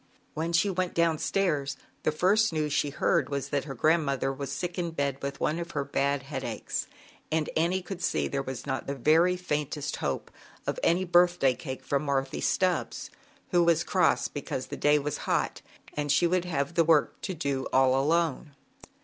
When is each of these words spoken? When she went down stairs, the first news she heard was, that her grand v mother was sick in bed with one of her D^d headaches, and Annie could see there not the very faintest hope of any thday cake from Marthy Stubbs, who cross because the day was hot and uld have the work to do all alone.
When 0.33 0.51
she 0.51 0.67
went 0.71 0.95
down 0.95 1.19
stairs, 1.19 1.77
the 2.01 2.11
first 2.11 2.51
news 2.51 2.73
she 2.73 2.89
heard 2.89 3.29
was, 3.29 3.49
that 3.49 3.65
her 3.65 3.75
grand 3.75 4.01
v 4.01 4.05
mother 4.07 4.33
was 4.33 4.51
sick 4.51 4.79
in 4.79 4.89
bed 4.89 5.21
with 5.21 5.39
one 5.39 5.59
of 5.59 5.73
her 5.73 5.85
D^d 5.85 6.23
headaches, 6.23 6.87
and 7.31 7.51
Annie 7.55 7.83
could 7.83 8.01
see 8.01 8.27
there 8.27 8.43
not 8.65 8.87
the 8.87 8.95
very 8.95 9.37
faintest 9.37 9.97
hope 9.97 10.31
of 10.65 10.79
any 10.81 11.05
thday 11.05 11.55
cake 11.55 11.83
from 11.83 12.01
Marthy 12.05 12.41
Stubbs, 12.41 13.11
who 13.51 13.71
cross 13.85 14.27
because 14.27 14.65
the 14.65 14.75
day 14.75 14.97
was 14.97 15.17
hot 15.29 15.61
and 15.93 16.11
uld 16.23 16.45
have 16.45 16.73
the 16.73 16.83
work 16.83 17.21
to 17.21 17.35
do 17.35 17.67
all 17.71 17.93
alone. 17.95 18.55